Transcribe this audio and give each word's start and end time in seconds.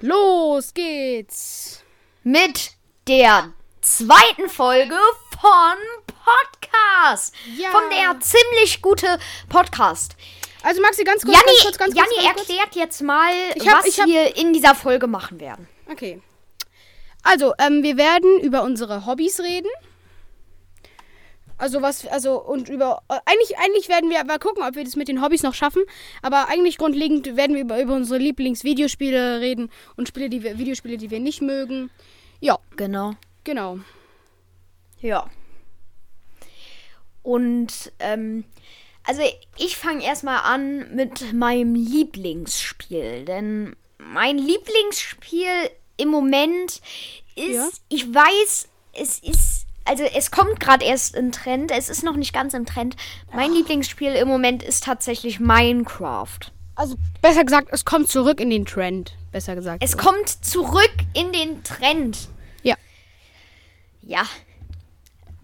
Los 0.00 0.74
geht's! 0.74 1.82
Mit 2.22 2.72
der 3.08 3.52
zweiten 3.80 4.48
Folge 4.48 4.96
von 5.40 5.76
Podcast. 6.06 7.34
Ja. 7.56 7.70
Von 7.70 7.82
der 7.90 8.20
ziemlich 8.20 8.82
gute 8.82 9.18
Podcast. 9.48 10.14
Also 10.62 10.80
Maxi, 10.82 11.04
ganz 11.04 11.24
kurz, 11.24 11.34
Janni, 11.34 11.46
ganz 11.46 11.62
kurz, 11.62 11.78
ganz 11.78 11.94
kurz, 11.94 12.08
Janni 12.16 12.32
kurz. 12.34 12.48
erklärt 12.48 12.74
jetzt 12.76 13.00
mal, 13.02 13.32
Ich 13.54 13.68
hab- 13.68 13.78
was 13.78 13.86
ich 13.86 14.00
hab- 14.00 14.06
wir 14.06 14.36
in 14.36 14.52
dieser 14.52 14.74
Folge 14.74 15.06
machen 15.06 15.40
werden. 15.40 15.68
Okay. 15.90 16.20
Also, 17.22 17.54
ähm, 17.58 17.82
wir 17.82 17.96
werden 17.96 18.38
über 18.40 18.62
unsere 18.62 19.06
Hobbys 19.06 19.40
reden. 19.40 19.68
Also 21.58 21.82
was, 21.82 22.06
also 22.06 22.40
und 22.40 22.68
über, 22.68 23.02
eigentlich, 23.08 23.58
eigentlich 23.58 23.88
werden 23.88 24.10
wir 24.10 24.22
mal 24.24 24.38
gucken, 24.38 24.62
ob 24.62 24.76
wir 24.76 24.84
das 24.84 24.94
mit 24.96 25.08
den 25.08 25.20
Hobbys 25.22 25.42
noch 25.42 25.54
schaffen. 25.54 25.82
Aber 26.22 26.48
eigentlich 26.48 26.78
grundlegend 26.78 27.36
werden 27.36 27.54
wir 27.54 27.62
über, 27.62 27.80
über 27.82 27.94
unsere 27.94 28.18
Lieblingsvideospiele 28.20 29.40
reden 29.40 29.70
und 29.96 30.08
Spiele, 30.08 30.28
die 30.30 30.42
wir, 30.44 30.58
Videospiele, 30.58 30.96
die 30.96 31.10
wir 31.10 31.20
nicht 31.20 31.42
mögen. 31.42 31.90
Ja, 32.40 32.58
Genau. 32.76 33.14
genau. 33.44 33.80
Ja. 35.00 35.28
Und, 37.22 37.92
ähm, 37.98 38.44
also 39.04 39.22
ich 39.56 39.76
fange 39.76 40.04
erstmal 40.04 40.40
an 40.44 40.94
mit 40.94 41.32
meinem 41.32 41.74
Lieblingsspiel. 41.74 43.24
Denn 43.24 43.76
mein 43.98 44.38
Lieblingsspiel 44.38 45.70
im 45.96 46.08
Moment 46.08 46.80
ist, 47.34 47.54
Ja. 47.54 47.68
ich 47.88 48.12
weiß, 48.14 48.68
es 48.92 49.18
ist, 49.18 49.57
also 49.88 50.04
es 50.04 50.30
kommt 50.30 50.60
gerade 50.60 50.84
erst 50.84 51.14
in 51.16 51.32
Trend, 51.32 51.70
es 51.70 51.88
ist 51.88 52.04
noch 52.04 52.16
nicht 52.16 52.32
ganz 52.32 52.54
im 52.54 52.66
Trend. 52.66 52.96
Mein 53.32 53.52
Lieblingsspiel 53.52 54.12
im 54.12 54.28
Moment 54.28 54.62
ist 54.62 54.84
tatsächlich 54.84 55.40
Minecraft. 55.40 56.38
Also 56.74 56.96
besser 57.22 57.44
gesagt, 57.44 57.68
es 57.72 57.84
kommt 57.84 58.08
zurück 58.08 58.40
in 58.40 58.50
den 58.50 58.66
Trend. 58.66 59.16
Besser 59.32 59.54
gesagt. 59.54 59.82
Es 59.82 59.96
kommt 59.96 60.28
zurück 60.28 60.94
in 61.14 61.32
den 61.32 61.62
Trend. 61.64 62.28
ja. 62.62 62.76
Ja. 64.02 64.22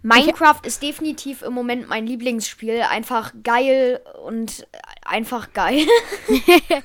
Minecraft 0.03 0.61
ist 0.65 0.83
definitiv 0.83 1.41
im 1.41 1.55
Moment 1.55 1.89
mein 1.89 2.07
Lieblingsspiel. 2.07 2.83
Einfach 2.83 3.33
geil 3.43 4.01
und 4.23 4.67
einfach 5.03 5.55
geil. 5.55 5.87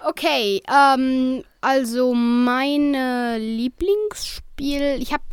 Okay, 0.00 0.62
ähm, 0.68 1.42
also 1.60 2.14
meine 2.14 3.38
Lieblingsspiel, 3.38 4.98
ich 5.00 5.12
habe 5.12 5.24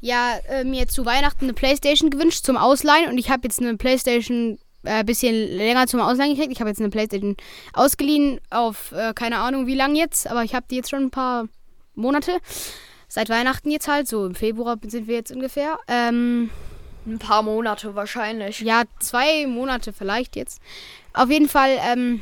ja 0.00 0.36
äh, 0.48 0.64
mir 0.64 0.88
zu 0.88 1.04
Weihnachten 1.04 1.44
eine 1.44 1.54
Playstation 1.54 2.10
gewünscht 2.10 2.44
zum 2.44 2.56
Ausleihen 2.56 3.10
und 3.10 3.18
ich 3.18 3.30
habe 3.30 3.42
jetzt 3.44 3.60
eine 3.60 3.76
Playstation 3.76 4.58
ein 4.84 5.00
äh, 5.00 5.04
bisschen 5.04 5.34
länger 5.34 5.86
zum 5.86 6.00
Ausleihen 6.00 6.34
gekriegt. 6.34 6.52
Ich 6.52 6.60
habe 6.60 6.70
jetzt 6.70 6.80
eine 6.80 6.90
Playstation 6.90 7.36
ausgeliehen 7.72 8.40
auf 8.50 8.92
äh, 8.92 9.12
keine 9.14 9.38
Ahnung 9.38 9.66
wie 9.66 9.74
lange 9.74 9.98
jetzt, 9.98 10.26
aber 10.28 10.44
ich 10.44 10.54
habe 10.54 10.66
die 10.70 10.76
jetzt 10.76 10.90
schon 10.90 11.04
ein 11.04 11.10
paar 11.10 11.48
Monate. 11.94 12.38
Seit 13.08 13.30
Weihnachten 13.30 13.70
jetzt 13.70 13.88
halt, 13.88 14.06
so 14.06 14.26
im 14.26 14.34
Februar 14.34 14.76
sind 14.86 15.08
wir 15.08 15.16
jetzt 15.16 15.32
ungefähr. 15.32 15.78
Ähm, 15.88 16.50
Ein 17.06 17.18
paar 17.18 17.42
Monate 17.42 17.94
wahrscheinlich. 17.94 18.60
ja, 18.60 18.82
zwei 19.00 19.46
Monate 19.46 19.94
vielleicht 19.94 20.36
jetzt. 20.36 20.60
Auf 21.14 21.30
jeden 21.30 21.48
Fall, 21.48 21.78
ähm, 21.90 22.20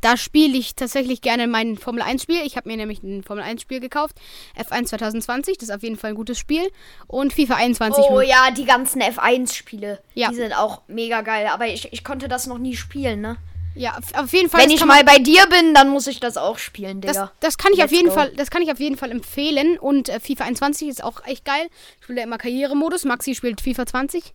da 0.00 0.16
spiele 0.16 0.56
ich 0.56 0.74
tatsächlich 0.74 1.20
gerne 1.20 1.46
mein 1.46 1.76
Formel 1.76 2.02
1 2.02 2.22
Spiel. 2.22 2.40
Ich 2.44 2.56
habe 2.56 2.68
mir 2.68 2.76
nämlich 2.76 3.02
ein 3.02 3.22
Formel 3.22 3.44
1 3.44 3.62
Spiel 3.62 3.80
gekauft. 3.80 4.16
F1 4.58 4.86
2020, 4.86 5.58
das 5.58 5.68
ist 5.68 5.74
auf 5.74 5.82
jeden 5.82 5.96
Fall 5.96 6.10
ein 6.10 6.16
gutes 6.16 6.38
Spiel. 6.38 6.70
Und 7.06 7.32
FIFA 7.32 7.56
21. 7.56 8.04
Oh 8.10 8.20
ja, 8.20 8.50
die 8.50 8.64
ganzen 8.64 9.02
F1-Spiele. 9.02 10.00
Ja. 10.14 10.30
Die 10.30 10.36
sind 10.36 10.52
auch 10.52 10.82
mega 10.88 11.22
geil. 11.22 11.46
Aber 11.48 11.66
ich, 11.66 11.92
ich 11.92 12.04
konnte 12.04 12.28
das 12.28 12.46
noch 12.46 12.58
nie 12.58 12.76
spielen, 12.76 13.20
ne? 13.20 13.36
Ja, 13.74 13.96
auf, 14.14 14.32
jeden 14.32 14.50
Fall. 14.50 14.62
Wenn 14.62 14.70
das 14.70 14.80
ich 14.80 14.84
mal 14.84 15.04
bei 15.04 15.18
dir 15.18 15.46
bin, 15.46 15.72
dann 15.72 15.88
muss 15.88 16.08
ich 16.08 16.18
das 16.18 16.36
auch 16.36 16.58
spielen, 16.58 17.00
das, 17.00 17.12
Digga. 17.12 17.32
das 17.38 17.58
kann 17.58 17.72
ich 17.72 17.84
auf 17.84 17.92
jeden 17.92 18.08
go. 18.08 18.14
Fall, 18.14 18.32
das 18.34 18.50
kann 18.50 18.60
ich 18.60 18.72
auf 18.72 18.80
jeden 18.80 18.96
Fall 18.96 19.12
empfehlen. 19.12 19.78
Und 19.78 20.08
äh, 20.08 20.18
FIFA 20.18 20.44
21 20.44 20.88
ist 20.88 21.04
auch 21.04 21.24
echt 21.26 21.44
geil. 21.44 21.68
Ich 21.98 22.04
spiele 22.04 22.16
da 22.16 22.24
immer 22.24 22.38
Karrieremodus. 22.38 23.04
Maxi 23.04 23.36
spielt 23.36 23.60
FIFA 23.60 23.86
20 23.86 24.34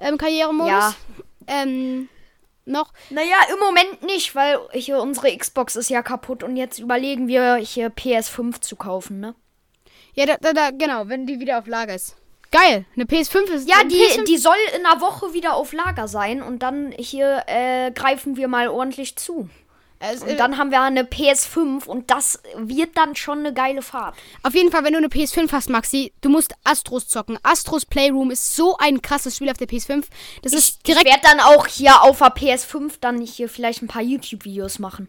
ähm, 0.00 0.18
Karrieremodus. 0.18 0.70
Ja. 0.70 0.94
Ähm, 1.46 2.08
noch. 2.64 2.92
Naja, 3.10 3.36
im 3.52 3.58
Moment 3.58 4.02
nicht, 4.02 4.34
weil 4.34 4.58
hier 4.72 5.00
unsere 5.00 5.36
Xbox 5.36 5.76
ist 5.76 5.90
ja 5.90 6.02
kaputt 6.02 6.42
und 6.42 6.56
jetzt 6.56 6.78
überlegen 6.78 7.28
wir, 7.28 7.56
hier 7.56 7.88
PS5 7.88 8.60
zu 8.60 8.76
kaufen, 8.76 9.20
ne? 9.20 9.34
Ja, 10.14 10.26
da, 10.26 10.36
da, 10.40 10.52
da, 10.52 10.70
genau, 10.70 11.08
wenn 11.08 11.26
die 11.26 11.40
wieder 11.40 11.58
auf 11.58 11.66
Lager 11.66 11.94
ist. 11.94 12.16
Geil. 12.50 12.84
Eine 12.96 13.04
PS5 13.04 13.50
ist. 13.50 13.68
Ja, 13.68 13.84
die, 13.84 13.94
PS5 13.94 14.24
die 14.24 14.38
soll 14.38 14.56
in 14.76 14.84
einer 14.84 15.00
Woche 15.00 15.32
wieder 15.34 15.54
auf 15.54 15.72
Lager 15.72 16.08
sein 16.08 16.42
und 16.42 16.62
dann 16.62 16.92
hier 16.98 17.44
äh, 17.46 17.92
greifen 17.92 18.36
wir 18.36 18.48
mal 18.48 18.68
ordentlich 18.68 19.16
zu. 19.16 19.48
Es- 20.02 20.22
Und 20.22 20.38
dann 20.38 20.56
haben 20.56 20.70
wir 20.70 20.80
eine 20.80 21.04
PS5 21.04 21.86
und 21.86 22.10
das 22.10 22.40
wird 22.56 22.96
dann 22.96 23.14
schon 23.16 23.40
eine 23.40 23.52
geile 23.52 23.82
Fahrt. 23.82 24.16
Auf 24.42 24.54
jeden 24.54 24.70
Fall, 24.70 24.82
wenn 24.82 24.92
du 24.92 24.98
eine 24.98 25.08
PS5 25.08 25.52
hast, 25.52 25.68
Maxi, 25.68 26.12
du 26.22 26.30
musst 26.30 26.54
Astros 26.64 27.06
zocken. 27.06 27.38
Astros 27.42 27.84
Playroom 27.84 28.30
ist 28.30 28.56
so 28.56 28.76
ein 28.78 29.02
krasses 29.02 29.36
Spiel 29.36 29.50
auf 29.50 29.58
der 29.58 29.68
PS5. 29.68 30.06
Das 30.42 30.52
Ich, 30.52 30.58
ist 30.58 30.68
ich 30.78 30.82
direkt, 30.84 31.04
werde 31.06 31.20
dann 31.22 31.40
auch 31.40 31.66
hier 31.66 32.02
auf 32.02 32.18
der 32.18 32.34
PS5 32.34 32.94
dann 33.00 33.20
hier 33.20 33.48
vielleicht 33.50 33.82
ein 33.82 33.88
paar 33.88 34.02
YouTube-Videos 34.02 34.78
machen. 34.78 35.08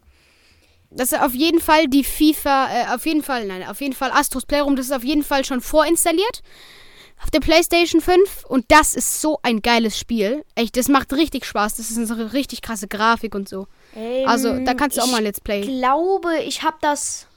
das 0.90 1.14
ist 1.14 1.22
auf 1.22 1.34
jeden 1.34 1.62
Fall 1.62 1.88
die 1.88 2.04
FIFA, 2.04 2.70
äh, 2.70 2.94
auf 2.94 3.06
jeden 3.06 3.24
Fall, 3.24 3.46
nein, 3.46 3.66
auf 3.66 3.80
jeden 3.80 3.94
Fall 3.94 4.12
Astros 4.12 4.46
Playroom, 4.46 4.76
das 4.76 4.88
ist 4.88 4.92
auf 4.92 5.06
jeden 5.06 5.24
Fall 5.24 5.46
schon 5.46 5.62
vorinstalliert. 5.62 6.44
Auf 7.24 7.30
der 7.30 7.40
PlayStation 7.40 8.02
5 8.02 8.46
und 8.46 8.66
das 8.70 8.96
ist 8.96 9.22
so 9.22 9.40
ein 9.44 9.62
geiles 9.62 9.98
Spiel. 9.98 10.44
Echt, 10.56 10.76
das 10.76 10.88
macht 10.88 11.14
richtig 11.14 11.46
Spaß. 11.46 11.76
Das 11.76 11.92
ist 11.92 12.12
eine 12.12 12.34
richtig 12.34 12.62
krasse 12.62 12.88
Grafik 12.88 13.36
und 13.36 13.48
so. 13.48 13.68
Also, 14.26 14.58
da 14.66 14.74
kannst 14.74 14.98
du 14.98 15.02
auch 15.02 15.06
Ähm, 15.06 15.12
mal 15.12 15.24
Let's 15.24 15.40
Play. 15.40 15.62
Ich 15.62 15.68
glaube, 15.68 16.38
ich 16.40 16.64
habe 16.64 16.78
das. 16.82 17.28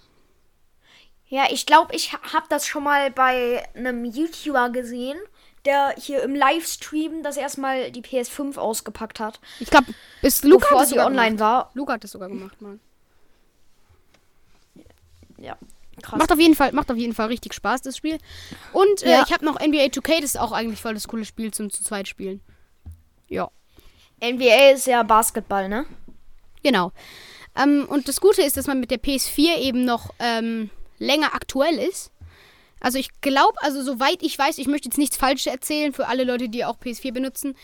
Ja, 1.29 1.45
ich 1.51 1.67
glaube, 1.67 1.95
ich 1.95 2.13
habe 2.13 2.47
das 2.49 2.67
schon 2.67 2.85
mal 2.85 3.11
bei 3.11 3.63
einem 3.75 4.05
YouTuber 4.05 4.71
gesehen, 4.71 5.19
der 5.65 5.95
hier 5.99 6.23
im 6.23 6.35
Livestream 6.35 7.23
das 7.23 7.37
erstmal 7.37 7.91
die 7.91 8.03
PS5 8.03 8.57
ausgepackt 8.57 9.21
hat. 9.21 9.41
Ich 9.61 9.69
glaube, 9.71 9.87
ist 10.23 10.45
Luca 10.45 10.65
bevor 10.67 10.79
hat 10.79 10.83
das 10.85 10.91
sogar 10.91 11.07
online 11.07 11.37
gemacht. 11.37 11.41
war. 11.41 11.71
Luca 11.75 11.93
hat 11.95 12.05
das 12.05 12.13
sogar 12.13 12.29
gemacht, 12.29 12.61
Mann. 12.63 12.81
Ja, 15.39 15.59
krass. 16.03 16.19
Macht 16.19 16.33
auf 16.33 16.39
jeden 16.41 16.55
Fall, 16.55 16.73
macht 16.73 16.91
auf 16.91 16.97
jeden 16.97 17.15
Fall 17.15 17.29
richtig 17.29 17.55
Spaß, 17.55 17.83
das 17.83 17.97
Spiel. 17.97 18.19
Und 18.73 19.03
äh, 19.03 19.11
Ja. 19.13 19.25
ich 19.27 19.33
habe 19.33 19.45
noch 19.45 19.61
NBA 19.61 19.87
2K, 19.87 20.17
das 20.21 20.35
ist 20.35 20.41
auch 20.41 20.53
eigentlich 20.53 20.81
voll 20.81 20.95
das 20.95 21.09
coole 21.09 21.25
Spiel 21.25 21.53
zum 21.53 21.71
zu 21.71 21.83
zweit 21.85 22.09
spielen. 22.09 22.41
Ja, 23.29 23.51
NBA 24.23 24.71
ist 24.73 24.87
ja 24.87 25.03
Basketball, 25.03 25.69
ne? 25.69 25.87
genau. 26.63 26.93
Ähm, 27.57 27.87
und 27.89 28.09
das 28.09 28.21
Gute 28.21 28.43
ist, 28.43 28.57
dass 28.57 28.67
man 28.67 28.81
mit 28.81 28.91
der 28.91 29.01
PS4 29.01 29.59
eben 29.59 29.85
noch 29.85 30.11
ähm, 30.19 30.71
länger 30.99 31.35
aktuell 31.35 31.79
ist. 31.79 32.11
Also 32.81 32.99
ich 32.99 33.21
glaube, 33.21 33.55
also 33.63 33.83
soweit 33.83 34.23
ich 34.23 34.37
weiß, 34.39 34.59
ich 34.59 34.67
möchte 34.67 34.89
jetzt 34.89 34.99
nichts 34.99 35.17
Falsches 35.17 35.47
erzählen 35.47 35.93
für 35.93 36.09
alle 36.09 36.25
Leute, 36.25 36.49
die 36.49 36.65
auch 36.65 36.77
PS4 36.79 37.13
benutzen. 37.13 37.57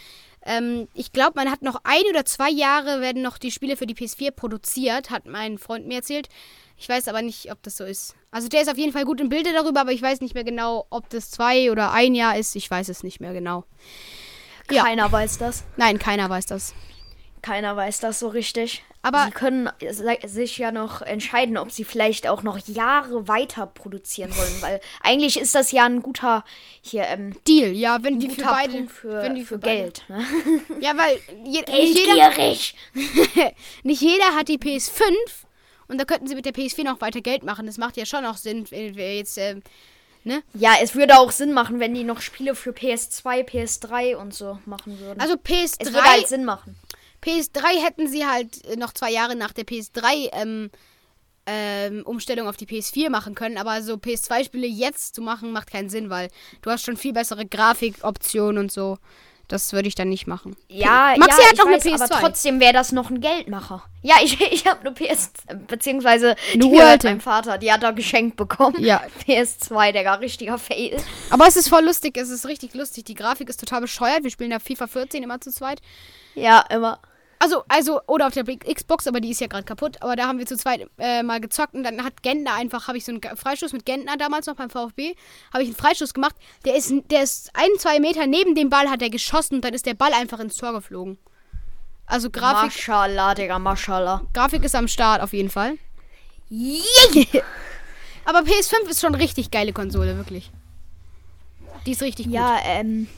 Ähm, 0.46 0.88
ich 0.94 1.12
glaube, 1.12 1.32
man 1.36 1.50
hat 1.50 1.62
noch 1.62 1.80
ein 1.84 2.02
oder 2.08 2.24
zwei 2.24 2.50
Jahre 2.50 3.00
werden 3.00 3.20
noch 3.22 3.36
die 3.36 3.50
Spiele 3.50 3.76
für 3.76 3.86
die 3.86 3.94
PS4 3.94 4.30
produziert, 4.30 5.10
hat 5.10 5.26
mein 5.26 5.58
Freund 5.58 5.86
mir 5.86 5.96
erzählt. 5.96 6.28
Ich 6.80 6.88
weiß 6.88 7.08
aber 7.08 7.20
nicht, 7.20 7.52
ob 7.52 7.62
das 7.62 7.76
so 7.76 7.84
ist. 7.84 8.14
Also 8.30 8.48
der 8.48 8.62
ist 8.62 8.70
auf 8.70 8.78
jeden 8.78 8.92
Fall 8.94 9.04
gut 9.04 9.20
im 9.20 9.28
Bilde 9.28 9.52
darüber, 9.52 9.82
aber 9.82 9.92
ich 9.92 10.00
weiß 10.00 10.22
nicht 10.22 10.32
mehr 10.34 10.44
genau, 10.44 10.86
ob 10.88 11.10
das 11.10 11.30
zwei 11.30 11.70
oder 11.70 11.92
ein 11.92 12.14
Jahr 12.14 12.38
ist. 12.38 12.56
Ich 12.56 12.70
weiß 12.70 12.88
es 12.88 13.02
nicht 13.02 13.20
mehr 13.20 13.34
genau. 13.34 13.64
Ja. 14.70 14.84
Keiner 14.84 15.12
weiß 15.12 15.36
das. 15.36 15.64
Nein, 15.76 15.98
keiner 15.98 16.30
weiß 16.30 16.46
das. 16.46 16.72
Keiner 17.42 17.76
weiß 17.76 18.00
das 18.00 18.18
so 18.20 18.28
richtig. 18.28 18.82
Aber- 19.02 19.24
sie 19.26 19.30
können 19.32 19.68
se- 19.90 20.18
sich 20.26 20.56
ja 20.58 20.72
noch 20.72 21.02
entscheiden, 21.02 21.58
ob 21.58 21.70
sie 21.70 21.84
vielleicht 21.84 22.26
auch 22.28 22.42
noch 22.42 22.58
Jahre 22.66 23.28
weiter 23.28 23.66
produzieren 23.66 24.34
wollen, 24.36 24.60
weil 24.62 24.80
eigentlich 25.02 25.38
ist 25.38 25.54
das 25.54 25.72
ja 25.72 25.84
ein 25.84 26.02
guter 26.02 26.44
hier 26.82 27.04
ähm, 27.08 27.34
Deal, 27.48 27.72
ja, 27.72 27.98
wenn 28.02 28.20
die 28.20 28.28
für 28.30 28.42
beide, 28.42 28.72
Punkt 28.72 28.92
für, 28.92 29.22
wenn 29.22 29.34
die 29.34 29.42
für, 29.42 29.54
für 29.54 29.58
Geld. 29.60 30.04
Ne? 30.08 30.24
Ja, 30.80 30.92
weil 30.96 31.18
je, 31.44 31.60
nicht, 31.62 31.98
jeder, 31.98 32.40
nicht 33.82 34.02
jeder 34.02 34.34
hat 34.36 34.48
die 34.48 34.58
PS5 34.58 35.06
und 35.90 35.98
da 35.98 36.04
könnten 36.04 36.26
sie 36.26 36.34
mit 36.34 36.46
der 36.46 36.54
PS4 36.54 36.84
noch 36.84 37.00
weiter 37.00 37.20
Geld 37.20 37.42
machen. 37.42 37.66
Das 37.66 37.78
macht 37.78 37.96
ja 37.96 38.06
schon 38.06 38.24
auch 38.24 38.36
Sinn, 38.36 38.70
wenn 38.70 38.94
wir 38.96 39.16
jetzt, 39.16 39.36
ähm, 39.38 39.62
ne? 40.24 40.42
Ja, 40.54 40.74
es 40.80 40.94
würde 40.94 41.18
auch 41.18 41.30
Sinn 41.30 41.52
machen, 41.52 41.80
wenn 41.80 41.94
die 41.94 42.04
noch 42.04 42.20
Spiele 42.20 42.54
für 42.54 42.70
PS2, 42.70 43.44
PS3 43.44 44.16
und 44.16 44.32
so 44.32 44.58
machen 44.66 44.98
würden. 45.00 45.20
Also 45.20 45.34
es 45.34 45.78
würde 45.80 46.02
halt 46.02 46.24
PS3, 46.24 46.28
Sinn 46.28 46.44
machen. 46.44 46.76
PS3 47.22 47.84
hätten 47.84 48.08
sie 48.08 48.26
halt 48.26 48.64
äh, 48.66 48.76
noch 48.76 48.92
zwei 48.92 49.10
Jahre 49.10 49.36
nach 49.36 49.52
der 49.52 49.64
PS3 49.64 50.30
ähm, 50.32 50.70
ähm, 51.46 52.02
Umstellung 52.04 52.48
auf 52.48 52.56
die 52.56 52.66
PS4 52.66 53.10
machen 53.10 53.34
können, 53.34 53.58
aber 53.58 53.82
so 53.82 53.94
PS2-Spiele 53.94 54.66
jetzt 54.66 55.14
zu 55.14 55.22
machen, 55.22 55.52
macht 55.52 55.70
keinen 55.70 55.90
Sinn, 55.90 56.10
weil 56.10 56.28
du 56.62 56.70
hast 56.70 56.84
schon 56.84 56.96
viel 56.96 57.12
bessere 57.12 57.46
Grafikoptionen 57.46 58.58
und 58.58 58.72
so. 58.72 58.98
Das 59.50 59.72
würde 59.72 59.88
ich 59.88 59.96
dann 59.96 60.08
nicht 60.08 60.28
machen. 60.28 60.56
Ja, 60.68 61.12
Maxi 61.18 61.40
ja, 61.40 61.46
hat 61.48 61.52
ich 61.54 61.58
noch 61.58 61.66
eine 61.66 61.76
weiß, 61.76 61.84
PS2. 61.84 61.94
aber 62.04 62.20
trotzdem 62.20 62.60
wäre 62.60 62.72
das 62.72 62.92
noch 62.92 63.10
ein 63.10 63.20
Geldmacher. 63.20 63.82
Ja, 64.00 64.14
ich, 64.22 64.40
ich 64.52 64.64
habe 64.64 64.78
eine 64.80 64.92
PS, 64.92 65.32
beziehungsweise 65.66 66.36
Eine 66.54 66.64
die 66.64 66.70
gehört 66.70 67.02
meinem 67.02 67.20
Vater, 67.20 67.58
die 67.58 67.72
hat 67.72 67.82
er 67.82 67.92
geschenkt 67.92 68.36
bekommen. 68.36 68.76
Ja. 68.78 69.02
PS2, 69.26 69.90
der 69.90 70.04
gar 70.04 70.20
richtiger 70.20 70.56
Fail. 70.56 70.96
Aber 71.30 71.48
es 71.48 71.56
ist 71.56 71.68
voll 71.68 71.84
lustig, 71.84 72.16
es 72.16 72.30
ist 72.30 72.46
richtig 72.46 72.74
lustig. 72.74 73.04
Die 73.06 73.16
Grafik 73.16 73.48
ist 73.48 73.58
total 73.58 73.80
bescheuert. 73.80 74.22
Wir 74.22 74.30
spielen 74.30 74.50
da 74.50 74.60
FIFA 74.60 74.86
14 74.86 75.24
immer 75.24 75.40
zu 75.40 75.50
zweit. 75.50 75.80
Ja, 76.36 76.64
immer. 76.70 77.00
Also, 77.42 77.64
also, 77.68 78.02
oder 78.06 78.26
auf 78.26 78.34
der 78.34 78.44
Xbox, 78.44 79.06
aber 79.06 79.18
die 79.18 79.30
ist 79.30 79.40
ja 79.40 79.46
gerade 79.46 79.64
kaputt. 79.64 79.96
Aber 80.02 80.14
da 80.14 80.26
haben 80.26 80.38
wir 80.38 80.44
zu 80.44 80.58
zweit 80.58 80.86
äh, 80.98 81.22
mal 81.22 81.40
gezockt 81.40 81.72
und 81.72 81.84
dann 81.84 82.04
hat 82.04 82.22
Gentner 82.22 82.52
einfach, 82.52 82.86
habe 82.86 82.98
ich 82.98 83.04
so 83.06 83.12
einen 83.12 83.22
Freistoß 83.22 83.72
mit 83.72 83.86
Gentner 83.86 84.18
damals 84.18 84.46
noch 84.46 84.56
beim 84.56 84.68
VfB, 84.68 85.14
habe 85.50 85.62
ich 85.62 85.70
einen 85.70 85.76
Freistoß 85.76 86.12
gemacht. 86.12 86.36
Der 86.66 86.76
ist, 86.76 86.92
der 87.10 87.22
ist 87.22 87.50
ein, 87.54 87.70
zwei 87.78 87.98
Meter 87.98 88.26
neben 88.26 88.54
dem 88.54 88.68
Ball, 88.68 88.90
hat 88.90 89.00
er 89.00 89.08
geschossen 89.08 89.54
und 89.56 89.64
dann 89.64 89.72
ist 89.72 89.86
der 89.86 89.94
Ball 89.94 90.12
einfach 90.12 90.38
ins 90.38 90.54
Tor 90.54 90.74
geflogen. 90.74 91.16
Also 92.04 92.28
Grafik, 92.28 92.76
Maschallah, 92.76 93.34
Digga, 93.34 93.58
Maschallah. 93.58 94.22
Grafik 94.34 94.62
ist 94.62 94.74
am 94.74 94.86
Start 94.86 95.22
auf 95.22 95.32
jeden 95.32 95.48
Fall. 95.48 95.78
Yeah. 96.50 97.42
Aber 98.26 98.40
PS5 98.40 98.86
ist 98.90 99.00
schon 99.00 99.14
richtig 99.14 99.50
geile 99.50 99.72
Konsole, 99.72 100.16
wirklich. 100.16 100.50
Die 101.86 101.92
ist 101.92 102.02
richtig 102.02 102.26
gut. 102.26 102.34
Ja, 102.34 102.58
ähm. 102.64 103.08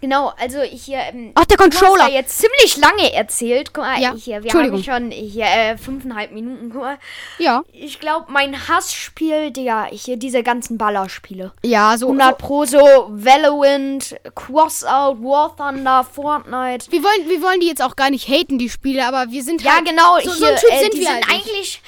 Genau, 0.00 0.32
also 0.40 0.60
hier. 0.62 0.98
Ähm, 1.12 1.32
Ach, 1.34 1.44
der 1.44 1.58
Controller. 1.58 2.08
ja 2.08 2.14
jetzt 2.14 2.38
ziemlich 2.38 2.76
lange 2.78 3.12
erzählt. 3.12 3.74
Guck 3.74 3.84
mal, 3.84 4.00
Ja, 4.00 4.14
hier, 4.14 4.42
wir 4.42 4.50
haben 4.52 4.82
schon 4.82 5.10
hier 5.10 5.44
äh, 5.44 5.76
fünfeinhalb 5.76 6.32
Minuten. 6.32 6.70
Guck 6.72 6.80
mal. 6.82 6.98
Ja. 7.38 7.62
Ich 7.72 8.00
glaube, 8.00 8.26
mein 8.32 8.66
Hassspiel, 8.68 9.50
Digga, 9.50 9.88
hier 9.90 10.16
diese 10.16 10.42
ganzen 10.42 10.78
Ballerspiele. 10.78 11.52
Ja, 11.62 11.98
so. 11.98 12.06
100 12.06 12.30
so 12.40 12.46
Pro 12.46 12.64
so 12.64 12.78
Valorant, 13.10 14.16
Crossout, 14.34 15.18
War 15.22 15.54
Thunder, 15.56 16.04
Fortnite. 16.04 16.90
wir, 16.90 17.02
wollen, 17.02 17.28
wir 17.28 17.42
wollen 17.42 17.60
die 17.60 17.68
jetzt 17.68 17.82
auch 17.82 17.96
gar 17.96 18.10
nicht 18.10 18.28
haten, 18.28 18.58
die 18.58 18.70
Spiele, 18.70 19.06
aber 19.06 19.30
wir 19.30 19.42
sind 19.42 19.62
Ja, 19.62 19.74
halt. 19.76 19.84
genau. 19.86 20.16
So, 20.20 20.32
hier, 20.32 20.34
so 20.34 20.44
ein 20.46 20.56
Typ 20.56 20.70
äh, 20.72 20.78
sind 20.82 20.94
wir 20.94 21.02
sind 21.02 21.14
halt 21.14 21.28
eigentlich 21.30 21.82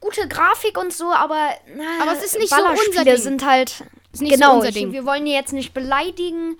gute 0.00 0.28
Grafik 0.28 0.78
und 0.78 0.92
so, 0.92 1.06
aber 1.10 1.50
na, 1.76 2.02
Aber 2.02 2.12
es 2.12 2.22
ist 2.24 2.38
nicht 2.38 2.50
so 2.50 2.56
unser 2.88 3.04
Ding. 3.04 3.16
sind 3.16 3.44
halt 3.44 3.82
Ist 4.12 4.22
nicht 4.22 4.32
so 4.34 4.38
genau. 4.38 4.54
unser 4.56 4.68
ich- 4.68 4.74
Ding. 4.76 4.92
Wir 4.92 5.04
wollen 5.04 5.24
die 5.24 5.32
jetzt 5.32 5.52
nicht 5.52 5.74
beleidigen. 5.74 6.56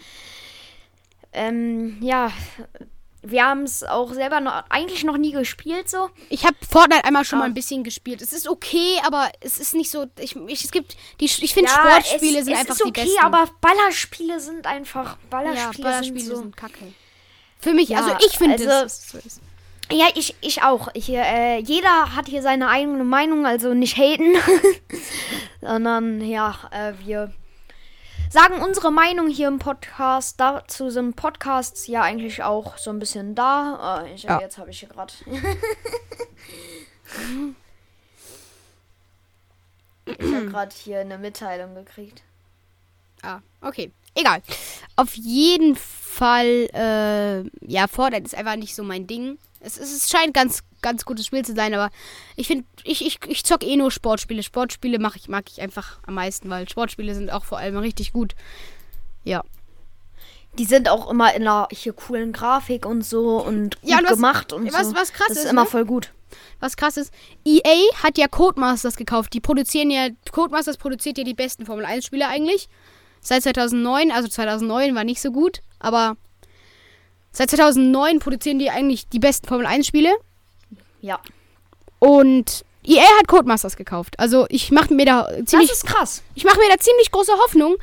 Ähm, 1.33 1.99
ja, 2.01 2.31
wir 3.23 3.45
haben 3.45 3.65
es 3.65 3.83
auch 3.85 4.13
selber 4.15 4.41
noch 4.41 4.65
eigentlich 4.71 5.05
noch 5.05 5.17
nie 5.19 5.33
gespielt 5.33 5.91
so. 5.91 6.09
Ich 6.31 6.45
habe 6.45 6.57
Fortnite 6.69 7.05
einmal 7.05 7.25
schon 7.25 7.39
Ah. 7.39 7.43
mal 7.43 7.47
ein 7.47 7.55
bisschen 7.55 7.85
gespielt. 7.85 8.23
Es 8.23 8.33
ist 8.33 8.49
okay, 8.49 8.97
aber 9.05 9.31
es 9.41 9.59
ist 9.59 9.75
nicht 9.75 9.91
so. 9.91 10.07
Ich, 10.19 10.37
ich, 10.37 10.65
es 10.65 10.71
gibt. 10.71 10.97
Die, 11.21 11.25
ich 11.27 11.53
finde, 11.55 11.71
Ja, 11.71 11.77
Sportspiele 12.01 12.39
es, 12.39 12.45
sind 12.47 12.55
es 12.55 12.61
einfach 12.61 12.75
ist 12.75 12.85
die 12.85 12.89
okay, 12.89 13.05
besten. 13.05 13.21
aber 13.25 13.49
Ballerspiele 13.61 14.41
sind 14.41 14.67
einfach 14.67 15.05
ja, 15.13 15.19
Ballerspiele, 15.31 15.83
Ballerspiele 15.89 16.21
sind 16.21 16.31
so. 16.37 16.41
sind 16.43 16.57
kacke. 16.57 16.93
Für 17.61 17.75
mich, 17.75 17.89
Ja, 17.89 17.99
also 17.99 18.15
ich 18.25 18.39
finde, 18.39 18.55
also- 18.57 18.87
es 18.87 19.15
ist. 19.27 19.41
Ja, 19.91 20.07
ich, 20.15 20.35
ich 20.43 20.63
auch. 20.63 20.91
Hier, 20.95 21.23
äh, 21.23 21.61
jeder 21.61 22.15
hat 22.15 22.29
hier 22.29 22.43
seine 22.43 22.69
eigene 22.69 23.05
Meinung, 23.05 23.47
also 23.47 23.73
nicht 23.73 23.97
haten, 23.97 24.35
sondern 25.61 26.21
ja, 26.21 26.55
äh, 26.71 26.93
wir 27.07 27.33
sagen 28.31 28.61
unsere 28.61 28.93
Meinung 28.93 29.29
hier 29.29 29.49
im 29.49 29.59
Podcast. 29.59 30.39
Dazu 30.41 30.91
sind 30.91 31.17
Podcasts 31.17 31.87
ja 31.87 32.03
eigentlich 32.03 32.43
auch 32.43 32.77
so 32.79 32.91
ein 32.91 32.99
bisschen 32.99 33.35
da. 33.35 34.03
Äh, 34.05 34.15
ich, 34.15 34.25
Ja. 34.25 34.41
Jetzt 34.41 34.59
habe 34.59 34.71
ich 34.71 34.81
hier 34.81 34.89
gerade. 34.89 35.13
ich 40.07 40.33
habe 40.35 40.47
gerade 40.51 40.75
hier 40.77 41.01
eine 41.01 41.19
Mitteilung 41.19 41.75
gekriegt. 41.75 42.23
Ah, 43.23 43.41
okay. 43.61 43.91
Egal. 44.15 44.43
Auf 44.97 45.15
jeden 45.15 45.77
Fall, 45.77 46.69
äh, 46.75 47.45
ja, 47.67 47.87
Fortnite 47.87 48.25
ist 48.25 48.35
einfach 48.35 48.57
nicht 48.57 48.75
so 48.75 48.83
mein 48.83 49.07
Ding. 49.07 49.39
Es, 49.61 49.77
es, 49.79 49.93
es 49.93 50.09
scheint 50.11 50.35
ganz, 50.35 50.61
ganz 50.83 51.05
gutes 51.05 51.27
Spiel 51.27 51.45
zu 51.45 51.55
sein, 51.55 51.75
aber 51.75 51.91
ich 52.37 52.47
finde, 52.47 52.65
ich, 52.85 53.05
ich, 53.05 53.19
ich 53.27 53.45
zock 53.45 53.65
eh 53.65 53.77
nur 53.77 53.91
Sportspiele. 53.91 54.43
Sportspiele 54.43 54.99
mach 54.99 55.17
ich, 55.17 55.29
mag 55.29 55.45
ich 55.51 55.61
einfach 55.61 55.99
am 56.07 56.15
meisten, 56.15 56.49
weil 56.51 56.69
Sportspiele 56.69 57.15
sind 57.15 57.31
auch 57.33 57.45
vor 57.45 57.59
allem 57.59 57.77
richtig 57.79 58.13
gut. 58.13 58.35
Ja. 59.25 59.43
Die 60.59 60.65
sind 60.65 60.89
auch 60.89 61.11
immer 61.11 61.35
in 61.35 61.43
einer 61.43 61.69
hier 61.73 61.93
coolen 61.93 62.33
Grafik 62.33 62.87
und 62.87 63.03
so 63.05 63.39
und 63.45 63.81
gut 63.81 63.91
Ja, 63.91 63.99
und 63.99 64.05
was- 64.05 64.11
gemacht 64.13 64.53
und 64.53 64.73
was- 64.73 64.89
so. 64.91 64.95
was 64.95 65.13
krass 65.13 65.29
das 65.29 65.39
ist, 65.39 65.45
ist, 65.45 65.51
immer 65.51 65.65
ne? 65.65 65.69
voll 65.69 65.85
gut. 65.85 66.13
Was 66.61 66.77
krass 66.77 66.97
ist, 66.97 67.13
EA 67.45 67.77
hat 68.03 68.19
ja 68.19 68.29
Codemasters 68.29 68.97
gekauft. 68.97 69.33
Die 69.33 69.41
produzieren 69.41 69.91
ja, 69.91 70.09
Codemasters 70.31 70.77
produziert 70.77 71.19
ja 71.19 71.25
die 71.25 71.35
besten 71.35 71.65
Formel 71.67 71.85
1 71.85 72.05
Spiele 72.05 72.29
eigentlich. 72.29 72.69
Seit 73.21 73.43
2009, 73.43 74.11
also 74.13 74.29
2009 74.29 74.95
war 74.95 75.05
nicht 75.05 75.21
so 75.21 75.33
gut, 75.33 75.61
aber 75.79 76.17
seit 77.33 77.51
2009 77.51 78.19
produzieren 78.19 78.59
die 78.59 78.71
eigentlich 78.71 79.09
die 79.09 79.19
besten 79.19 79.47
Formel 79.47 79.67
1 79.67 79.87
Spiele. 79.87 80.13
Ja. 81.01 81.21
Und 81.99 82.65
EA 82.85 83.03
hat 83.19 83.29
Codemasters 83.29 83.77
gekauft. 83.77 84.19
Also 84.19 84.47
ich 84.49 84.71
mache 84.71 84.95
mir 84.95 85.07
da 85.07 85.29
ziemlich, 85.45 85.69
das 85.69 85.79
ist 85.79 85.87
krass. 85.87 86.23
ich 86.35 86.45
mache 86.45 86.59
mir 86.59 86.69
da 86.71 86.79
ziemlich 86.79 87.11
große 87.11 87.33
Hoffnung, 87.33 87.77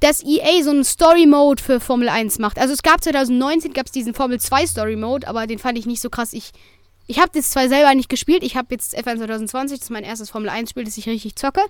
dass 0.00 0.24
EA 0.24 0.62
so 0.62 0.70
einen 0.70 0.84
Story 0.84 1.26
Mode 1.26 1.62
für 1.62 1.78
Formel 1.78 2.08
1 2.08 2.38
macht. 2.38 2.58
Also 2.58 2.72
es 2.72 2.82
gab 2.82 3.02
2019 3.02 3.72
gab 3.72 3.86
es 3.86 3.92
diesen 3.92 4.14
Formel 4.14 4.40
2 4.40 4.66
Story 4.66 4.96
Mode, 4.96 5.28
aber 5.28 5.46
den 5.46 5.58
fand 5.58 5.78
ich 5.78 5.86
nicht 5.86 6.00
so 6.00 6.10
krass. 6.10 6.32
Ich 6.32 6.52
ich 7.10 7.18
habe 7.18 7.32
das 7.34 7.50
zwar 7.50 7.68
selber 7.68 7.92
nicht 7.96 8.08
gespielt. 8.08 8.44
Ich 8.44 8.54
habe 8.54 8.68
jetzt 8.70 8.96
F1 8.96 9.16
2020, 9.16 9.78
das 9.78 9.86
ist 9.86 9.90
mein 9.90 10.04
erstes 10.04 10.30
Formel 10.30 10.48
1 10.48 10.70
Spiel, 10.70 10.84
das 10.84 10.96
ich 10.96 11.08
richtig 11.08 11.34
zocke. 11.34 11.62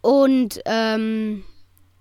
Und 0.00 0.60
ähm, 0.64 1.44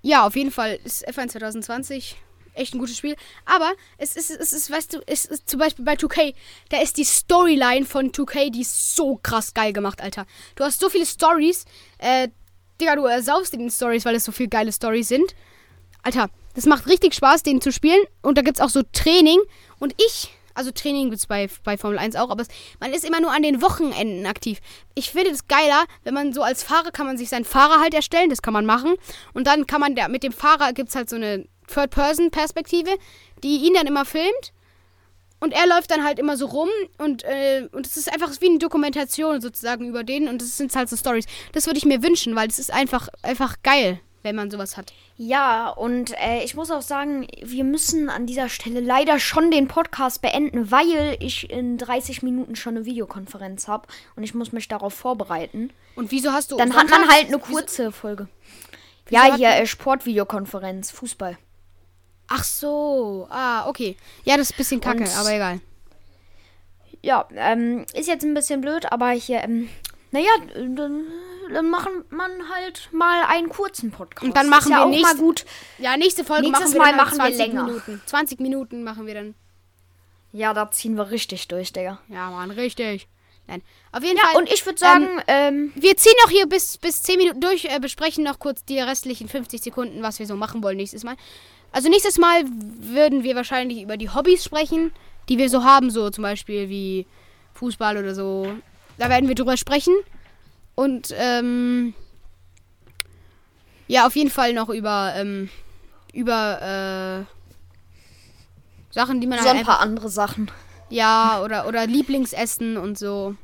ja, 0.02 0.26
auf 0.26 0.38
jeden 0.38 0.52
Fall 0.52 0.80
ist 0.86 1.06
F1 1.06 1.30
2020 1.30 2.16
echt 2.54 2.74
ein 2.74 2.80
gutes 2.80 2.98
Spiel. 2.98 3.16
Aber 3.46 3.72
es 3.98 4.16
ist, 4.16 4.30
es 4.30 4.54
ist, 4.54 4.72
weißt 4.72 4.94
du, 4.94 5.02
es 5.06 5.26
ist 5.26 5.50
zum 5.50 5.60
Beispiel 5.60 5.86
bei 5.86 5.94
2K, 5.94 6.34
da 6.70 6.82
ist 6.82 6.98
die 6.98 7.04
Storyline 7.04 7.86
von 7.86 8.12
2K, 8.12 8.52
die 8.52 8.62
ist 8.62 8.96
so 8.96 9.20
krass 9.22 9.54
geil 9.54 9.74
gemacht, 9.74 10.02
Alter. 10.02 10.26
Du 10.56 10.64
hast 10.64 10.80
so 10.80 10.90
viele 10.90 11.06
Stories. 11.06 11.66
Äh, 11.98 12.30
Digga, 12.80 12.96
du 12.96 13.06
ersaufst 13.06 13.54
in 13.54 13.60
den 13.60 13.72
Stories, 13.72 14.06
weil 14.06 14.16
es 14.16 14.26
so 14.26 14.32
viele 14.32 14.50
geile 14.50 14.72
Stories 14.72 15.08
sind. 15.08 15.36
Alter, 16.02 16.30
das 16.56 16.66
macht 16.66 16.88
richtig 16.88 17.14
Spaß, 17.14 17.44
den 17.44 17.62
zu 17.62 17.72
spielen. 17.72 18.04
Und 18.22 18.38
da 18.38 18.42
gibt 18.42 18.58
es 18.58 18.64
auch 18.64 18.70
so 18.70 18.84
Training. 18.92 19.40
Und 19.80 19.94
ich, 19.98 20.30
also 20.54 20.72
Training 20.72 21.06
gibt 21.06 21.18
es 21.18 21.28
bei, 21.28 21.50
bei 21.64 21.78
Formel 21.78 21.98
1 21.98 22.16
auch, 22.16 22.30
aber 22.30 22.42
es, 22.42 22.48
man 22.80 22.94
ist 22.94 23.06
immer 23.06 23.22
nur 23.22 23.32
an 23.32 23.44
den 23.44 23.62
Wochenenden 23.62 24.26
aktiv. 24.26 24.60
Ich 24.96 25.12
finde 25.12 25.32
das 25.32 25.48
geiler, 25.48 25.86
wenn 26.04 26.14
man 26.14 26.34
so 26.34 26.44
als 26.44 26.64
Fahrer 26.64 26.92
kann 26.92 27.08
man 27.08 27.18
sich 27.18 27.30
seinen 27.30 27.46
Fahrer 27.46 27.80
halt 27.80 27.94
erstellen, 27.94 28.30
das 28.30 28.42
kann 28.42 28.54
man 28.54 28.66
machen. 28.66 28.96
Und 29.34 29.48
dann 29.48 29.66
kann 29.66 29.82
man, 29.82 29.96
da, 29.96 30.08
mit 30.08 30.24
dem 30.24 30.34
Fahrer 30.34 30.74
gibt 30.74 30.90
es 30.90 30.96
halt 30.96 31.10
so 31.10 31.16
eine 31.16 31.46
Third-Person-Perspektive, 31.68 32.92
die 33.44 33.58
ihn 33.66 33.74
dann 33.74 33.88
immer 33.88 34.06
filmt. 34.06 34.54
Und 35.40 35.52
er 35.54 35.68
läuft 35.68 35.92
dann 35.92 36.06
halt 36.06 36.20
immer 36.20 36.38
so 36.38 36.46
rum 36.46 36.70
und 36.98 37.24
äh, 37.26 37.68
und 37.74 37.86
es 37.86 37.98
ist 37.98 38.12
einfach 38.14 38.32
wie 38.40 38.46
eine 38.48 38.60
Dokumentation 38.60 39.42
sozusagen 39.42 39.90
über 39.90 40.06
den 40.06 40.30
und 40.30 40.42
das 40.42 40.56
sind 40.56 40.74
halt 40.74 40.88
so 40.88 40.96
Stories. 40.96 41.26
Das 41.52 41.66
würde 41.66 41.78
ich 41.80 41.86
mir 41.86 42.02
wünschen, 42.02 42.34
weil 42.34 42.48
es 42.48 42.60
ist 42.60 42.72
einfach 42.72 43.10
einfach 43.24 43.58
geil, 43.62 44.00
wenn 44.22 44.38
man 44.38 44.50
sowas 44.50 44.78
hat. 44.78 44.94
Ja, 45.18 45.68
und 45.68 46.14
äh, 46.18 46.46
ich 46.46 46.56
muss 46.56 46.72
auch 46.72 46.82
sagen, 46.82 47.28
wir 47.42 47.66
müssen 47.66 48.10
an 48.10 48.26
dieser 48.26 48.48
Stelle 48.48 48.80
leider 48.80 49.20
schon 49.20 49.52
den 49.52 49.68
Podcast 49.68 50.22
beenden, 50.22 50.72
weil 50.72 51.18
ich 51.20 51.50
in 51.50 51.78
30 51.78 52.24
Minuten 52.24 52.56
schon 52.56 52.78
eine 52.78 52.86
Videokonferenz 52.86 53.68
habe 53.68 53.86
und 54.16 54.24
ich 54.24 54.34
muss 54.34 54.54
mich 54.54 54.70
darauf 54.70 54.94
vorbereiten. 54.94 55.72
Und 55.98 56.10
wieso 56.12 56.32
hast 56.32 56.52
du 56.54 56.58
Dann 56.58 56.74
hat 56.74 56.90
man 56.90 57.10
halt 57.10 57.28
eine 57.28 57.36
wieso- 57.42 57.52
kurze 57.52 57.92
Folge. 57.92 58.30
wieso 59.08 59.22
Ja, 59.22 59.36
hier 59.36 59.50
äh, 59.50 59.68
Sportvideokonferenz, 59.68 60.90
Fußball. 60.92 61.38
Ach 62.36 62.44
so. 62.44 63.28
Ah, 63.30 63.68
okay. 63.68 63.96
Ja, 64.24 64.38
das 64.38 64.50
ist 64.50 64.56
ein 64.56 64.58
bisschen 64.58 64.82
kacke, 64.82 65.04
Und- 65.04 65.18
aber 65.18 65.32
egal. 65.34 65.60
Ja, 67.02 67.28
ähm, 67.36 67.86
ist 67.94 68.08
jetzt 68.08 68.24
ein 68.24 68.34
bisschen 68.34 68.62
blöd, 68.62 68.92
aber 68.92 69.10
hier, 69.12 69.44
ähm, 69.44 69.70
naja, 70.12 70.30
dann, 70.56 71.04
dann 71.54 71.70
machen 71.70 71.92
man 72.10 72.32
halt 72.54 72.90
mal 72.94 73.24
einen 73.28 73.50
kurzen 73.50 73.92
Podcast. 73.92 74.24
Und 74.26 74.38
dann 74.38 74.48
machen 74.50 74.72
ja 74.72 74.78
wir 74.80 74.86
auch 74.86 74.90
nächste- 74.90 75.16
mal 75.18 75.22
gut. 75.22 75.46
Ja, 75.80 75.98
nächste 75.98 76.24
Folge 76.24 76.44
Nächstes 76.48 76.70
machen 76.70 76.74
wir 76.76 76.80
Mal 76.82 76.96
machen 76.96 77.18
wir 77.18 77.24
20 77.26 77.38
länger. 77.38 77.64
Minuten. 77.66 78.02
20 78.06 78.40
Minuten 78.40 78.84
machen 78.84 79.06
wir 79.06 79.14
dann. 79.16 79.36
Ja, 80.32 80.54
da 80.54 80.72
ziehen 80.72 80.96
wir 80.96 81.12
richtig 81.12 81.48
durch, 81.50 81.74
Digga. 81.74 82.00
Ja, 82.08 82.32
Mann, 82.32 82.52
richtig. 82.52 83.08
Nein. 83.48 83.62
Auf 83.92 84.04
jeden 84.04 84.18
Ja, 84.18 84.24
Fall. 84.28 84.38
und 84.38 84.50
ich 84.52 84.66
würde 84.66 84.80
sagen, 84.80 85.08
ähm, 85.28 85.72
wir 85.76 85.98
ziehen 85.98 86.14
noch 86.24 86.30
hier 86.32 86.48
bis, 86.48 86.78
bis 86.78 87.04
10 87.04 87.18
Minuten 87.18 87.42
durch, 87.42 87.66
äh, 87.66 87.80
besprechen 87.80 88.24
noch 88.24 88.40
kurz 88.40 88.64
die 88.64 88.80
restlichen 88.80 89.28
50 89.28 89.62
Sekunden, 89.62 90.02
was 90.02 90.20
wir 90.20 90.26
so 90.28 90.36
machen 90.36 90.64
wollen 90.64 90.78
nächstes 90.78 91.04
Mal. 91.04 91.16
Also 91.74 91.90
nächstes 91.90 92.18
Mal 92.18 92.44
würden 92.48 93.24
wir 93.24 93.36
wahrscheinlich 93.36 93.82
über 93.82 93.98
die 93.98 94.10
Hobbys 94.10 94.46
sprechen, 94.46 94.94
die 95.28 95.38
wir 95.38 95.50
so 95.50 95.64
haben, 95.64 95.90
so 95.90 96.10
zum 96.10 96.22
Beispiel 96.22 96.70
wie 96.70 97.06
Fußball 97.56 97.98
oder 97.98 98.16
so. 98.16 98.54
Da 98.98 99.10
werden 99.10 99.28
wir 99.28 99.36
drüber 99.36 99.58
sprechen. 99.58 99.94
Und 100.76 101.14
ähm, 101.18 101.94
ja, 103.88 104.08
auf 104.08 104.16
jeden 104.16 104.30
Fall 104.30 104.54
noch 104.54 104.70
über, 104.70 105.14
ähm, 105.16 105.50
über 106.14 107.26
äh, 107.28 108.94
Sachen, 108.94 109.20
die 109.20 109.28
man 109.28 109.40
so 109.40 109.46
halt 109.46 109.58
ein 109.58 109.66
paar 109.66 109.80
andere 109.82 110.10
Sachen. 110.10 110.50
Ja, 110.94 111.42
oder, 111.44 111.68
oder 111.68 111.86
Lieblingsessen 111.88 112.78
und 112.78 112.98
so. 112.98 113.36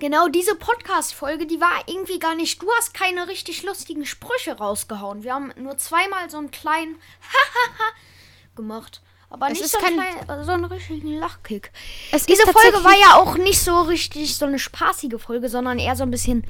Genau, 0.00 0.28
diese 0.28 0.54
Podcast-Folge, 0.54 1.46
die 1.46 1.60
war 1.60 1.82
irgendwie 1.86 2.18
gar 2.20 2.36
nicht. 2.36 2.62
Du 2.62 2.66
hast 2.78 2.94
keine 2.94 3.26
richtig 3.26 3.64
lustigen 3.64 4.06
Sprüche 4.06 4.56
rausgehauen. 4.56 5.24
Wir 5.24 5.34
haben 5.34 5.52
nur 5.56 5.76
zweimal 5.76 6.30
so 6.30 6.38
einen 6.38 6.50
kleinen 6.52 6.96
Hahaha 7.20 7.90
gemacht. 8.56 9.02
Aber 9.30 9.46
Es 9.48 9.54
nicht 9.54 9.64
ist 9.64 9.72
so, 9.72 9.78
kein- 9.78 9.94
kleinen, 9.94 10.44
so 10.44 10.52
einen 10.52 10.64
richtigen 10.64 11.18
Lachkick. 11.18 11.70
Es 12.12 12.24
Diese 12.24 12.44
Folge 12.44 12.82
war 12.82 12.96
ja 12.98 13.16
auch 13.16 13.36
nicht 13.36 13.60
so 13.60 13.82
richtig 13.82 14.36
so 14.36 14.46
eine 14.46 14.58
spaßige 14.58 15.20
Folge, 15.20 15.48
sondern 15.50 15.78
eher 15.78 15.96
so 15.96 16.04
ein 16.04 16.10
bisschen 16.10 16.46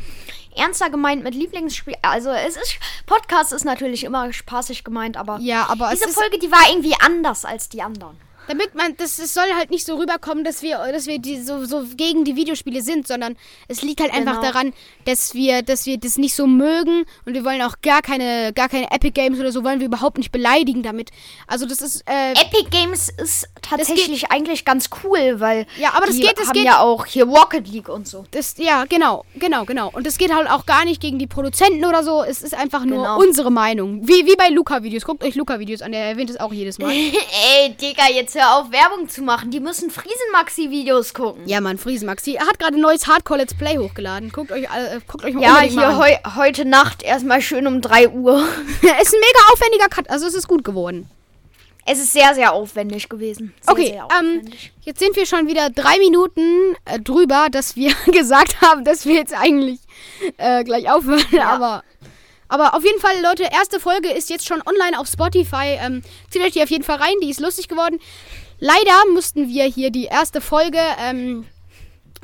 ernster 0.55 0.89
gemeint 0.91 1.25
mit 1.25 1.35
Lieblingsspiel. 1.35 1.95
Also 2.03 2.31
es 2.31 2.57
ist 2.57 2.77
Podcast 3.07 3.53
ist 3.53 3.65
natürlich 3.65 4.05
immer 4.05 4.33
spaßig 4.33 4.85
gemeint, 4.85 5.17
aber 5.17 5.39
Ja, 5.41 5.67
aber 5.69 5.91
es 5.93 5.99
diese 6.01 6.13
Folge, 6.13 6.39
die 6.39 6.53
war 6.53 6.71
irgendwie 6.71 6.95
anders 7.01 7.45
als 7.45 7.69
die 7.69 7.83
anderen. 7.83 8.17
Damit 8.49 8.75
man, 8.75 8.97
das, 8.97 9.19
es 9.19 9.35
soll 9.35 9.47
halt 9.57 9.71
nicht 9.71 9.87
so 9.87 9.97
rüberkommen, 9.97 10.43
dass 10.45 10.63
wir, 10.63 10.79
dass 10.93 11.07
wir 11.07 11.19
die 11.19 11.41
so, 11.41 11.65
so 11.65 11.85
gegen 11.97 12.25
die 12.25 12.35
Videospiele 12.37 12.83
sind, 12.83 13.07
sondern 13.07 13.37
es 13.69 13.83
liegt 13.83 14.01
halt 14.01 14.13
einfach 14.13 14.41
Genau. 14.41 14.53
daran, 14.53 14.73
dass 15.05 15.35
wir, 15.35 15.63
dass 15.63 15.87
wir 15.87 15.99
das 15.99 16.19
nicht 16.19 16.35
so 16.35 16.47
mögen 16.47 17.05
und 17.27 17.35
wir 17.35 17.45
wollen 17.45 17.63
auch 17.63 17.77
gar 17.83 18.03
keine, 18.03 18.53
gar 18.53 18.69
keine 18.69 18.91
Epic 18.91 19.11
Games 19.13 19.39
oder 19.39 19.53
so 19.53 19.63
wollen 19.65 19.81
wir 19.81 19.87
überhaupt 19.87 20.19
nicht 20.19 20.33
beleidigen 20.33 20.83
damit. 20.83 21.11
Also 21.47 21.67
das 21.67 21.81
ist, 21.83 22.03
äh, 22.09 22.33
Epic 22.33 22.69
Games 22.71 23.09
ist 23.09 23.47
tatsächlich 23.63 24.31
eigentlich 24.31 24.65
ganz 24.65 24.89
cool, 25.05 25.41
weil 25.41 25.67
Ja, 25.79 25.95
aber 25.95 26.07
das 26.07 26.17
die 26.17 26.23
geht- 26.23 26.39
das 26.39 26.49
haben 26.49 26.55
geht- 26.55 26.65
ja 26.65 26.81
auch 26.81 27.07
hier 27.07 27.25
Rocket 27.25 27.69
League 27.69 27.89
und 27.89 28.09
so. 28.09 28.25
das, 28.31 28.55
ja, 28.59 28.85
genau, 28.87 29.25
genau, 29.37 29.65
genau. 29.65 29.91
Und 29.93 30.07
es 30.07 30.19
geht 30.19 30.33
halt 30.35 30.49
auch 30.51 30.67
gar 30.67 30.85
nicht 30.85 31.01
gegen 31.01 31.19
die 31.19 31.27
Produzenten 31.27 31.85
oder 31.85 32.03
so. 32.03 32.23
Es 32.23 32.43
ist 32.43 32.55
einfach 32.55 32.85
nur 32.85 32.99
Genau. 32.99 33.19
unsere 33.21 33.51
Meinung. 33.51 34.07
Wie, 34.09 34.27
wie 34.27 34.37
bei 34.37 34.49
Luca-Videos. 34.49 35.05
Guckt 35.05 35.23
euch 35.25 35.35
Luca-Videos 35.35 35.83
an, 35.83 35.93
der 35.93 36.03
erwähnt 36.05 36.31
es 36.31 36.39
auch 36.41 36.53
jedes 36.53 36.79
Mal. 36.79 36.91
Ey, 36.93 37.75
Digga, 37.81 38.09
jetzt 38.13 38.35
hör 38.39 38.57
auf, 38.57 38.71
Werbung 38.73 39.09
zu 39.09 39.23
machen. 39.23 39.51
Die 39.51 39.61
müssen 39.61 39.91
Friesenmaxi-Videos 39.91 41.13
gucken. 41.15 41.43
ja, 41.47 41.61
Mann, 41.61 41.79
Friesenmax. 41.79 42.25
Sie 42.25 42.39
hat 42.39 42.59
gerade 42.59 42.77
ein 42.77 42.81
neues 42.81 43.07
Hardcore-Let's 43.07 43.55
Play 43.55 43.79
hochgeladen. 43.79 44.31
Guckt 44.31 44.53
euch, 44.53 44.65
äh, 44.65 45.01
guckt 45.07 45.25
euch 45.25 45.35
mal 45.35 45.43
Ja, 45.43 45.53
mal 45.55 45.63
hier 45.69 45.89
an. 45.89 45.99
heu 45.99 46.11
heute 46.37 46.65
Nacht 46.65 47.03
erstmal 47.03 47.43
schön 47.43 47.67
um 47.67 47.81
3 47.81 48.09
Uhr. 48.11 48.39
ist 48.83 48.83
ein 48.83 49.21
mega 49.21 49.53
aufwendiger 49.53 49.89
Cut. 49.89 50.09
Also 50.11 50.27
es 50.27 50.35
ist 50.35 50.49
gut 50.49 50.65
geworden. 50.65 51.09
Es 51.91 51.99
ist 51.99 52.13
sehr, 52.13 52.35
sehr 52.35 52.53
aufwendig 52.53 53.09
gewesen. 53.09 53.55
Sehr, 53.63 53.73
Okay, 53.73 53.87
sehr 53.87 54.03
ähm, 54.21 54.41
aufwendig. 54.41 54.73
jetzt 54.83 54.99
sind 54.99 55.17
wir 55.17 55.25
schon 55.25 55.47
wieder 55.47 55.71
drei 55.71 55.99
Minuten 55.99 56.77
äh, 56.85 57.01
drüber, 57.01 57.49
dass 57.51 57.77
wir 57.77 57.93
gesagt 58.13 58.61
haben, 58.61 58.85
dass 58.85 59.07
wir 59.07 59.15
jetzt 59.15 59.33
eigentlich 59.35 59.81
äh, 60.37 60.65
gleich 60.65 60.91
aufhören. 60.91 61.25
Aber, 61.41 61.83
aber 62.49 62.75
auf 62.75 62.85
jeden 62.85 63.01
Fall, 63.01 63.21
Leute, 63.23 63.45
erste 63.45 63.81
Folge 63.81 64.11
ist 64.11 64.31
jetzt 64.31 64.47
schon 64.47 64.63
online 64.63 64.99
auf 64.99 65.07
Spotify. 65.09 65.79
Ähm, 65.81 66.03
zieht 66.31 66.43
euch 66.43 66.53
die 66.53 66.63
auf 66.63 66.71
jeden 66.71 66.85
Fall 66.85 66.97
rein, 66.97 67.15
die 67.23 67.31
ist 67.31 67.41
lustig 67.41 67.69
geworden. 67.69 67.99
Leider 68.61 68.95
mussten 69.13 69.49
wir 69.49 69.65
hier 69.65 69.91
die 69.91 70.07
erste 70.07 70.41
Folge, 70.41 70.81
ähm, 71.01 71.47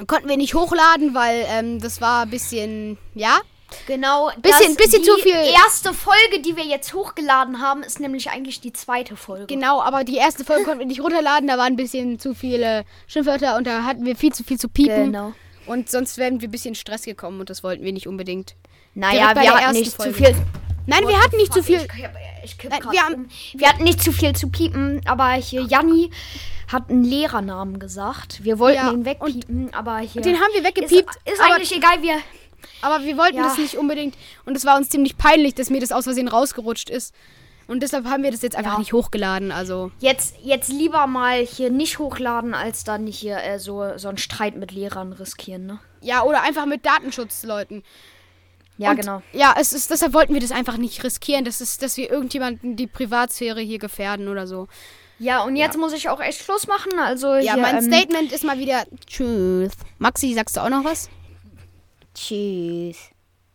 konnten 0.06 0.28
wir 0.28 0.36
nicht 0.36 0.54
hochladen, 0.54 1.14
weil 1.14 1.44
ähm, 1.48 1.80
das 1.80 2.00
war 2.00 2.22
ein 2.22 2.30
bisschen, 2.30 2.98
ja, 3.14 3.38
Genau. 3.86 4.30
bisschen- 4.42 4.76
bisschen 4.76 5.02
die 5.02 5.08
zu 5.08 5.16
viel- 5.18 5.32
erste 5.34 5.92
Folge, 5.94 6.40
die 6.44 6.56
wir 6.56 6.64
jetzt 6.64 6.92
hochgeladen 6.94 7.60
haben, 7.60 7.82
ist 7.82 7.98
nämlich 8.00 8.30
eigentlich 8.30 8.60
die 8.60 8.72
zweite 8.72 9.16
Folge. 9.16 9.46
Genau, 9.46 9.80
aber 9.80 10.04
die 10.04 10.16
erste 10.16 10.44
Folge 10.44 10.64
konnten 10.64 10.80
wir 10.80 10.86
nicht 10.86 11.00
runterladen. 11.00 11.48
Da 11.48 11.58
waren 11.58 11.72
ein 11.72 11.76
bisschen 11.76 12.18
zu 12.18 12.34
viele 12.34 12.84
Schimpfwörter 13.06 13.56
und 13.56 13.66
da 13.66 13.84
hatten 13.84 14.04
wir 14.04 14.16
viel 14.16 14.32
zu 14.32 14.44
viel 14.44 14.58
zu 14.58 14.68
piepen. 14.68 15.06
Genau. 15.12 15.32
Und 15.66 15.90
sonst 15.90 16.18
wären 16.18 16.40
wir 16.40 16.48
ein 16.48 16.50
bisschen 16.50 16.70
in 16.70 16.74
Stress 16.74 17.02
gekommen 17.04 17.40
und 17.40 17.50
das 17.50 17.62
wollten 17.62 17.84
wir 17.84 17.92
nicht 17.92 18.06
unbedingt. 18.06 18.54
Naja, 18.94 19.34
wir 19.34 19.54
hatten 19.54 19.72
nicht 19.72 19.90
zu 19.92 19.96
Folge. 19.96 20.14
viel. 20.14 20.34
Nein, 20.86 21.08
wir 21.08 21.18
hatten 21.22 21.36
nicht 21.36 21.52
zu 21.52 21.62
viel. 21.62 21.80
Ich, 22.44 22.52
ich 22.58 22.68
Nein, 22.68 22.80
grad 22.80 22.92
wir 22.92 23.02
haben- 23.02 23.28
wir 23.54 23.68
hatten 23.68 23.84
nicht 23.84 24.02
zu 24.02 24.12
viel 24.12 24.34
zu 24.34 24.48
piepen, 24.50 25.00
aber 25.06 25.30
hier 25.32 25.62
Janni 25.62 26.10
hat 26.70 26.90
einen 26.90 27.04
Lehrernamen 27.04 27.78
gesagt. 27.78 28.44
Wir 28.44 28.58
wollten 28.58 28.76
Ja, 28.86 28.92
ihn 28.92 29.04
wegpiepen, 29.06 29.72
aber 29.72 29.98
hier. 29.98 30.20
Den 30.22 30.36
haben 30.36 30.52
wir 30.52 30.60
ist, 30.60 30.66
weggepiept. 30.66 31.10
ist 31.24 31.40
aber, 31.40 31.54
eigentlich 31.54 31.74
egal, 31.74 32.02
wir. 32.02 32.18
aber 32.82 33.02
wir 33.04 33.16
wollten 33.16 33.36
Ja. 33.38 33.44
das 33.44 33.56
nicht 33.56 33.76
unbedingt. 33.78 34.14
Und 34.44 34.56
es 34.56 34.64
war 34.66 34.76
uns 34.76 34.90
ziemlich 34.90 35.16
peinlich, 35.16 35.54
dass 35.54 35.70
mir 35.70 35.80
das 35.80 35.90
aus 35.92 36.04
Versehen 36.04 36.28
rausgerutscht 36.28 36.90
ist. 36.90 37.14
Und 37.66 37.82
deshalb 37.82 38.04
haben 38.06 38.22
wir 38.22 38.30
das 38.30 38.42
jetzt 38.42 38.56
einfach 38.56 38.72
Ja. 38.74 38.78
nicht 38.78 38.92
hochgeladen. 38.92 39.50
Also, 39.52 39.90
Jetzt, 39.98 40.34
jetzt 40.42 40.70
lieber 40.70 41.06
mal 41.06 41.38
hier 41.44 41.70
nicht 41.70 41.98
hochladen, 41.98 42.54
als 42.54 42.84
dann 42.84 43.06
hier 43.06 43.38
äh, 43.42 43.58
so, 43.58 43.96
so 43.96 44.08
einen 44.08 44.18
Streit 44.18 44.56
mit 44.56 44.72
Lehrern 44.72 45.12
riskieren, 45.12 45.66
ne? 45.66 45.78
ja, 46.00 46.22
oder 46.22 46.42
einfach 46.42 46.66
mit 46.66 46.84
Datenschutzleuten. 46.84 47.82
Ja, 48.76 48.90
und, 48.90 48.96
genau. 49.00 49.22
Ja, 49.32 49.54
es 49.58 49.72
ist, 49.72 49.90
deshalb 49.90 50.12
wollten 50.14 50.34
wir 50.34 50.40
das 50.40 50.50
einfach 50.50 50.76
nicht 50.76 51.02
riskieren, 51.04 51.44
dass, 51.44 51.60
es, 51.60 51.78
dass 51.78 51.96
wir 51.96 52.10
irgendjemanden 52.10 52.76
die 52.76 52.86
Privatsphäre 52.88 53.60
hier 53.60 53.78
gefährden 53.78 54.28
oder 54.28 54.46
so. 54.46 54.68
Ja, 55.20 55.42
und 55.44 55.54
jetzt 55.54 55.78
muss 55.78 55.92
ich 55.92 56.08
auch 56.08 56.20
echt 56.20 56.42
Schluss 56.42 56.66
machen. 56.66 56.98
Also 56.98 57.34
Ja, 57.36 57.54
hier, 57.54 57.62
mein 57.62 57.76
ähm, 57.76 57.82
Statement 57.84 58.32
ist 58.32 58.42
mal 58.44 58.58
wieder 58.58 58.84
Tschüss. 59.06 59.72
Maxi, 59.98 60.34
sagst 60.34 60.56
du 60.56 60.60
auch 60.60 60.68
noch 60.68 60.84
was? 60.84 61.08
Tschüss. 62.14 62.96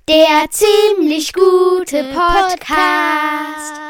Der 0.08 0.50
ziemlich 0.50 1.34
gute 1.34 2.04
Podcast. 2.06 3.89